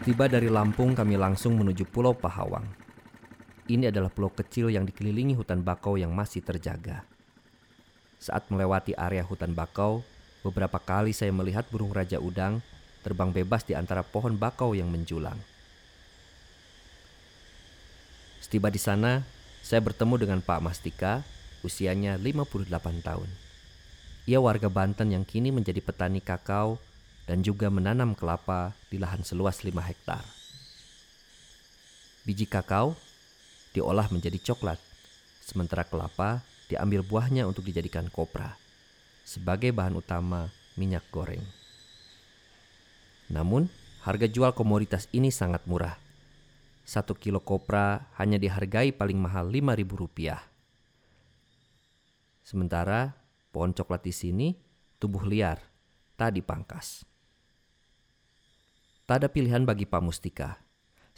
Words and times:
Setiba 0.00 0.32
dari 0.32 0.48
Lampung 0.48 0.96
kami 0.96 1.20
langsung 1.20 1.60
menuju 1.60 1.84
Pulau 1.84 2.16
Pahawang. 2.16 2.64
Ini 3.68 3.92
adalah 3.92 4.08
pulau 4.08 4.32
kecil 4.32 4.72
yang 4.72 4.88
dikelilingi 4.88 5.36
hutan 5.36 5.60
bakau 5.60 6.00
yang 6.00 6.16
masih 6.16 6.40
terjaga. 6.40 7.04
Saat 8.16 8.48
melewati 8.48 8.96
area 8.96 9.20
hutan 9.20 9.52
bakau, 9.52 10.00
beberapa 10.40 10.80
kali 10.80 11.12
saya 11.12 11.28
melihat 11.36 11.68
burung 11.68 11.92
raja 11.92 12.16
udang 12.16 12.64
terbang 13.04 13.28
bebas 13.28 13.60
di 13.68 13.76
antara 13.76 14.00
pohon 14.00 14.40
bakau 14.40 14.72
yang 14.72 14.88
menjulang. 14.88 15.36
Setiba 18.40 18.72
di 18.72 18.80
sana, 18.80 19.20
saya 19.60 19.84
bertemu 19.84 20.16
dengan 20.16 20.40
Pak 20.40 20.64
Mastika, 20.64 21.28
usianya 21.60 22.16
58 22.16 22.72
tahun. 23.04 23.28
Ia 24.24 24.40
warga 24.40 24.72
Banten 24.72 25.12
yang 25.12 25.28
kini 25.28 25.52
menjadi 25.52 25.84
petani 25.84 26.24
kakao 26.24 26.80
dan 27.24 27.44
juga 27.44 27.68
menanam 27.68 28.16
kelapa 28.16 28.76
di 28.88 28.96
lahan 28.96 29.24
seluas 29.24 29.64
5 29.64 29.72
hektar. 29.80 30.24
Biji 32.24 32.44
kakao 32.44 32.94
diolah 33.72 34.06
menjadi 34.12 34.36
coklat, 34.40 34.78
sementara 35.40 35.82
kelapa 35.88 36.44
diambil 36.70 37.02
buahnya 37.02 37.48
untuk 37.48 37.66
dijadikan 37.66 38.06
kopra 38.12 38.60
sebagai 39.30 39.70
bahan 39.70 39.94
utama 39.94 40.50
minyak 40.74 41.06
goreng. 41.14 41.42
Namun, 43.30 43.70
harga 44.02 44.26
jual 44.26 44.50
komoditas 44.58 45.06
ini 45.14 45.30
sangat 45.30 45.62
murah. 45.70 45.94
Satu 46.82 47.14
kilo 47.14 47.38
kopra 47.38 48.10
hanya 48.18 48.42
dihargai 48.42 48.90
paling 48.90 49.14
mahal 49.14 49.46
rp 49.54 49.90
rupiah. 49.94 50.42
Sementara 52.42 53.14
pohon 53.54 53.70
coklat 53.70 54.02
di 54.02 54.10
sini 54.10 54.48
tumbuh 54.98 55.22
liar, 55.22 55.62
tak 56.18 56.34
dipangkas. 56.34 57.06
Tak 59.10 59.26
ada 59.26 59.28
pilihan 59.34 59.66
bagi 59.66 59.90
Pak 59.90 60.06
Mustika. 60.06 60.62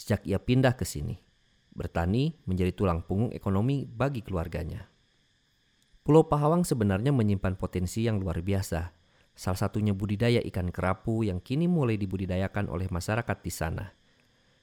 Sejak 0.00 0.24
ia 0.24 0.40
pindah 0.40 0.80
ke 0.80 0.88
sini, 0.88 1.20
bertani 1.76 2.32
menjadi 2.48 2.72
tulang 2.72 3.04
punggung 3.04 3.36
ekonomi 3.36 3.84
bagi 3.84 4.24
keluarganya. 4.24 4.88
Pulau 6.00 6.24
Pahawang 6.24 6.64
sebenarnya 6.64 7.12
menyimpan 7.12 7.52
potensi 7.60 8.08
yang 8.08 8.16
luar 8.16 8.40
biasa. 8.40 8.96
Salah 9.36 9.60
satunya 9.60 9.92
budidaya 9.92 10.40
ikan 10.40 10.72
kerapu 10.72 11.20
yang 11.20 11.36
kini 11.44 11.68
mulai 11.68 12.00
dibudidayakan 12.00 12.72
oleh 12.72 12.88
masyarakat 12.88 13.38
di 13.44 13.52
sana. 13.52 13.92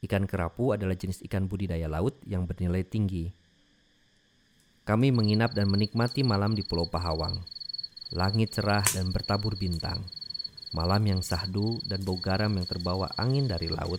Ikan 0.00 0.24
kerapu 0.24 0.72
adalah 0.72 0.96
jenis 0.96 1.20
ikan 1.28 1.44
budidaya 1.44 1.92
laut 1.92 2.16
yang 2.24 2.48
bernilai 2.48 2.88
tinggi. 2.88 3.36
Kami 4.88 5.12
menginap 5.12 5.52
dan 5.52 5.68
menikmati 5.68 6.24
malam 6.24 6.56
di 6.56 6.64
Pulau 6.64 6.88
Pahawang. 6.88 7.36
Langit 8.16 8.56
cerah 8.56 8.88
dan 8.96 9.12
bertabur 9.12 9.60
bintang. 9.60 10.08
Malam 10.70 11.02
yang 11.02 11.20
sahdu 11.20 11.82
dan 11.82 12.06
bau 12.06 12.14
garam 12.18 12.54
yang 12.54 12.66
terbawa 12.66 13.10
angin 13.18 13.50
dari 13.50 13.66
laut 13.66 13.98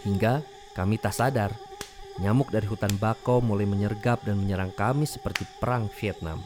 Hingga 0.00 0.40
kami 0.72 0.96
tak 0.96 1.12
sadar, 1.12 1.52
nyamuk 2.16 2.48
dari 2.48 2.64
hutan 2.64 2.96
bakau 2.96 3.44
mulai 3.44 3.68
menyergap 3.68 4.24
dan 4.24 4.40
menyerang 4.40 4.72
kami 4.72 5.04
seperti 5.04 5.44
perang 5.60 5.92
Vietnam. 5.92 6.40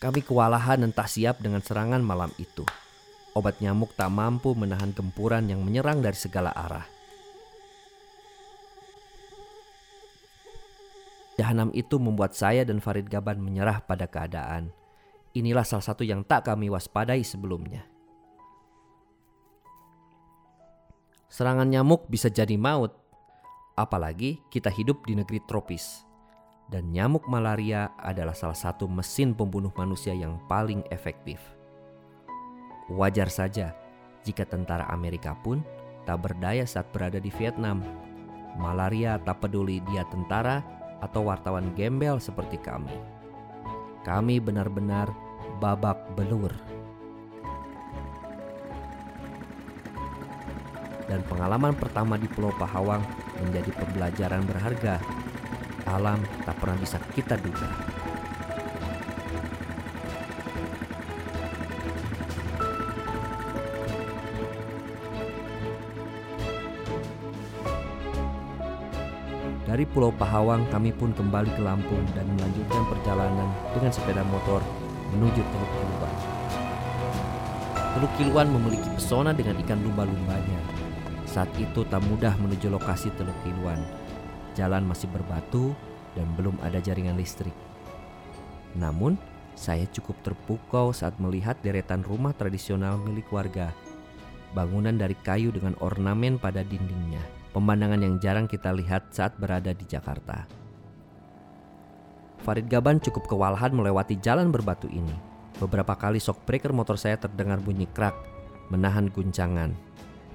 Kami 0.00 0.18
kewalahan 0.24 0.82
dan 0.82 0.90
tak 0.90 1.12
siap 1.12 1.38
dengan 1.38 1.62
serangan 1.62 2.02
malam 2.02 2.32
itu. 2.40 2.66
Obat 3.32 3.64
nyamuk 3.64 3.96
tak 3.96 4.12
mampu 4.12 4.52
menahan 4.52 4.92
gempuran 4.92 5.48
yang 5.48 5.64
menyerang 5.64 6.04
dari 6.04 6.16
segala 6.16 6.52
arah. 6.52 6.84
Jahanam 11.40 11.72
itu 11.72 11.96
membuat 11.96 12.36
saya 12.36 12.60
dan 12.68 12.84
Farid 12.84 13.08
Gaban 13.08 13.40
menyerah 13.40 13.80
pada 13.80 14.04
keadaan. 14.04 14.68
Inilah 15.32 15.64
salah 15.64 15.82
satu 15.82 16.04
yang 16.04 16.20
tak 16.20 16.44
kami 16.44 16.68
waspadai 16.68 17.24
sebelumnya. 17.24 17.88
Serangan 21.32 21.64
nyamuk 21.64 22.04
bisa 22.12 22.28
jadi 22.28 22.60
maut, 22.60 22.92
apalagi 23.72 24.44
kita 24.52 24.68
hidup 24.68 25.08
di 25.08 25.16
negeri 25.16 25.40
tropis. 25.48 26.04
Dan 26.68 26.92
nyamuk 26.92 27.24
malaria 27.24 27.96
adalah 27.96 28.36
salah 28.36 28.56
satu 28.56 28.84
mesin 28.84 29.32
pembunuh 29.32 29.72
manusia 29.72 30.12
yang 30.12 30.36
paling 30.48 30.84
efektif. 30.92 31.40
Wajar 32.92 33.32
saja 33.32 33.72
jika 34.20 34.44
tentara 34.44 34.84
Amerika 34.92 35.32
pun 35.40 35.64
tak 36.04 36.28
berdaya 36.28 36.68
saat 36.68 36.92
berada 36.92 37.16
di 37.16 37.32
Vietnam. 37.32 37.80
Malaria 38.60 39.16
tak 39.16 39.40
peduli 39.40 39.80
dia 39.88 40.04
tentara 40.12 40.60
atau 41.00 41.24
wartawan 41.24 41.72
gembel 41.72 42.20
seperti 42.20 42.60
kami. 42.60 42.92
Kami 44.04 44.36
benar-benar 44.44 45.08
babak 45.56 45.96
belur. 46.12 46.52
Dan 51.08 51.24
pengalaman 51.24 51.72
pertama 51.72 52.20
di 52.20 52.28
Pulau 52.28 52.52
Pahawang 52.60 53.00
menjadi 53.40 53.72
pembelajaran 53.72 54.44
berharga. 54.44 55.00
Alam 55.88 56.20
tak 56.44 56.60
pernah 56.60 56.76
bisa 56.76 57.00
kita 57.16 57.40
duga. 57.40 58.01
Dari 69.72 69.88
Pulau 69.88 70.12
Pahawang 70.12 70.68
kami 70.68 70.92
pun 70.92 71.16
kembali 71.16 71.48
ke 71.56 71.64
Lampung 71.64 72.04
dan 72.12 72.28
melanjutkan 72.36 72.92
perjalanan 72.92 73.48
dengan 73.72 73.88
sepeda 73.88 74.20
motor 74.20 74.60
menuju 75.16 75.40
Teluk 75.40 75.72
Kiluan. 75.72 76.14
Teluk 77.96 78.12
Kiluan 78.20 78.48
memiliki 78.52 78.84
pesona 78.92 79.32
dengan 79.32 79.56
ikan 79.64 79.80
lumba-lumbanya. 79.80 80.60
Saat 81.24 81.48
itu 81.56 81.88
tak 81.88 82.04
mudah 82.04 82.36
menuju 82.36 82.68
lokasi 82.68 83.16
Teluk 83.16 83.32
Kiluan. 83.40 83.80
Jalan 84.52 84.84
masih 84.84 85.08
berbatu 85.08 85.72
dan 86.12 86.28
belum 86.36 86.60
ada 86.60 86.76
jaringan 86.76 87.16
listrik. 87.16 87.56
Namun, 88.76 89.16
saya 89.56 89.88
cukup 89.88 90.20
terpukau 90.20 90.92
saat 90.92 91.16
melihat 91.16 91.56
deretan 91.64 92.04
rumah 92.04 92.36
tradisional 92.36 93.00
milik 93.00 93.32
warga. 93.32 93.72
Bangunan 94.52 95.00
dari 95.00 95.16
kayu 95.16 95.48
dengan 95.48 95.72
ornamen 95.80 96.36
pada 96.36 96.60
dindingnya 96.60 97.40
pemandangan 97.52 98.00
yang 98.00 98.16
jarang 98.18 98.48
kita 98.48 98.72
lihat 98.72 99.12
saat 99.12 99.36
berada 99.36 99.70
di 99.76 99.84
Jakarta. 99.84 100.48
Farid 102.42 102.66
Gaban 102.66 102.98
cukup 102.98 103.30
kewalahan 103.30 103.70
melewati 103.70 104.18
jalan 104.18 104.50
berbatu 104.50 104.90
ini. 104.90 105.14
Beberapa 105.62 105.94
kali 105.94 106.18
shock 106.18 106.42
breaker 106.42 106.74
motor 106.74 106.98
saya 106.98 107.14
terdengar 107.14 107.62
bunyi 107.62 107.86
krak, 107.86 108.16
menahan 108.72 109.06
guncangan. 109.14 109.70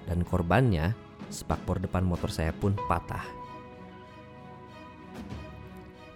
Dan 0.08 0.24
korbannya, 0.24 0.96
spakbor 1.28 1.84
depan 1.84 2.08
motor 2.08 2.32
saya 2.32 2.56
pun 2.56 2.72
patah. 2.88 3.28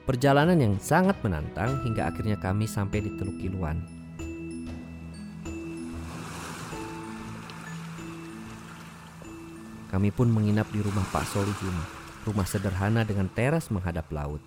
Perjalanan 0.07 0.57
yang 0.63 0.79
sangat 0.79 1.19
menantang 1.21 1.83
hingga 1.83 2.07
akhirnya 2.07 2.39
kami 2.39 2.65
sampai 2.65 3.03
di 3.03 3.11
Teluk 3.19 3.35
Kiluan, 3.43 3.83
Kami 9.91 10.07
pun 10.07 10.31
menginap 10.31 10.71
di 10.71 10.79
rumah 10.79 11.03
Pak 11.11 11.27
Solihin, 11.27 11.75
rumah 12.23 12.47
sederhana 12.47 13.03
dengan 13.03 13.27
teras 13.27 13.67
menghadap 13.67 14.07
laut. 14.07 14.39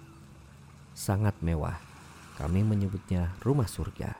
Sangat 0.97 1.37
mewah, 1.44 1.77
kami 2.41 2.65
menyebutnya 2.65 3.36
rumah 3.45 3.69
surga. 3.69 4.16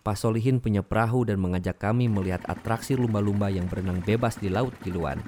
Pak 0.00 0.16
Solihin 0.16 0.62
punya 0.62 0.80
perahu 0.80 1.28
dan 1.28 1.36
mengajak 1.42 1.76
kami 1.76 2.08
melihat 2.08 2.40
atraksi 2.48 2.96
lumba-lumba 2.96 3.52
yang 3.52 3.68
berenang 3.68 4.00
bebas 4.00 4.40
di 4.40 4.48
laut 4.48 4.72
Kiluan. 4.80 5.20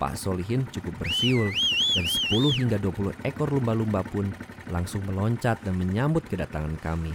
Pak 0.00 0.16
Solihin 0.16 0.64
cukup 0.72 0.96
bersiul 0.96 1.52
dan 1.92 2.06
10 2.08 2.58
hingga 2.64 2.80
20 2.80 3.20
ekor 3.28 3.52
lumba-lumba 3.52 4.00
pun 4.00 4.30
langsung 4.72 5.04
meloncat 5.04 5.60
dan 5.60 5.76
menyambut 5.76 6.24
kedatangan 6.24 6.80
kami. 6.80 7.12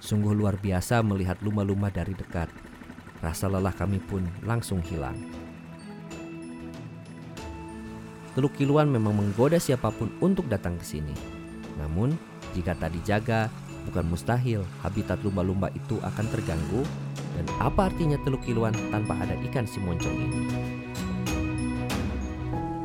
Sungguh 0.00 0.32
luar 0.32 0.56
biasa 0.56 1.04
melihat 1.04 1.36
lumba-lumba 1.44 1.92
dari 1.92 2.16
dekat. 2.16 2.48
Rasa 3.20 3.52
lelah 3.52 3.74
kami 3.76 4.00
pun 4.00 4.24
langsung 4.46 4.80
hilang. 4.80 5.45
Teluk 8.36 8.52
Kiluan 8.52 8.92
memang 8.92 9.16
menggoda 9.16 9.56
siapa 9.56 9.88
pun 9.88 10.12
untuk 10.20 10.44
datang 10.52 10.76
ke 10.76 10.84
sini. 10.84 11.16
Namun, 11.80 12.12
jika 12.52 12.76
tak 12.76 12.92
dijaga, 12.92 13.48
bukan 13.88 14.04
mustahil 14.12 14.60
habitat 14.84 15.24
lumba-lumba 15.24 15.72
itu 15.72 15.96
akan 16.04 16.28
terganggu 16.28 16.84
dan 17.32 17.48
apa 17.64 17.88
artinya 17.88 18.20
Teluk 18.28 18.44
Kiluan 18.44 18.76
tanpa 18.92 19.16
ada 19.16 19.32
ikan 19.48 19.64
si 19.64 19.80
moncong 19.80 20.12
ini. 20.12 20.40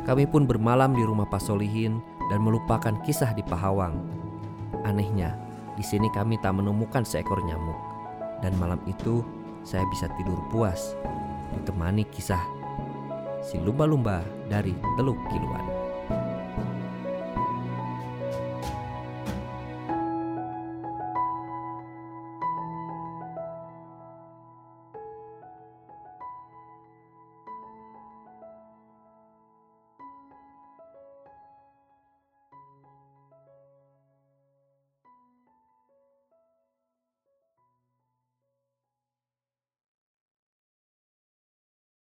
Kami 0.08 0.24
pun 0.24 0.48
bermalam 0.48 0.96
di 0.96 1.04
rumah 1.04 1.28
Pak 1.28 1.44
Solihin 1.44 2.00
dan 2.32 2.40
melupakan 2.40 2.96
kisah 3.04 3.36
di 3.36 3.44
Pahawang. 3.44 4.00
Anehnya, 4.88 5.36
di 5.76 5.84
sini 5.84 6.08
kami 6.16 6.40
tak 6.40 6.56
menemukan 6.56 7.04
seekor 7.04 7.44
nyamuk. 7.44 7.76
Dan 8.40 8.56
malam 8.56 8.80
itu 8.88 9.20
saya 9.68 9.84
bisa 9.92 10.08
tidur 10.16 10.40
puas 10.48 10.96
ditemani 11.60 12.08
kisah 12.08 12.61
si 13.42 13.58
lumba-lumba 13.58 14.22
dari 14.48 14.74
Teluk 14.98 15.18
Kiluan. 15.30 15.81